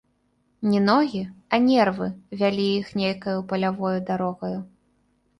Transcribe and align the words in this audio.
Не 0.69 0.79
ногі, 0.85 1.19
а 1.57 1.59
нервы 1.65 2.07
вялі 2.39 2.65
іх 2.79 2.87
нейкаю 3.01 3.35
палявою 3.51 3.93
дарогаю. 4.09 4.57